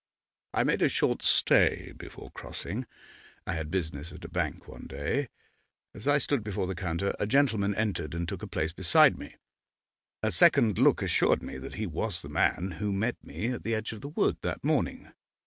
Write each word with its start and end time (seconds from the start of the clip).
'I 0.55 0.63
made 0.63 0.81
a 0.81 0.89
short 0.89 1.21
stay 1.21 1.93
before 1.95 2.31
crossing. 2.31 2.87
I 3.45 3.53
had 3.53 3.69
business 3.69 4.11
at 4.11 4.25
a 4.25 4.29
bank 4.29 4.67
one 4.67 4.87
day; 4.87 5.29
as 5.93 6.07
I 6.07 6.17
stood 6.17 6.43
before 6.43 6.65
the 6.65 6.73
counter 6.73 7.13
a 7.19 7.27
gentleman 7.27 7.75
entered 7.75 8.15
and 8.15 8.27
took 8.27 8.41
a 8.41 8.47
place 8.47 8.73
beside 8.73 9.19
me. 9.19 9.35
A 10.23 10.31
second 10.31 10.79
look 10.79 11.03
assured 11.03 11.43
me 11.43 11.59
that 11.59 11.75
he 11.75 11.85
was 11.85 12.23
the 12.23 12.29
man 12.29 12.77
who 12.79 12.91
met 12.91 13.17
me 13.23 13.49
at 13.51 13.61
the 13.61 13.75
edge 13.75 13.91
of 13.93 14.01
the 14.01 14.09
wood 14.09 14.37
that 14.41 14.63
morning. 14.63 15.11